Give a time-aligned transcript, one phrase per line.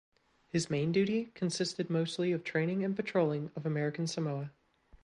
[0.49, 4.49] His main duty consisted mostly of training and patrolling of American Samoa.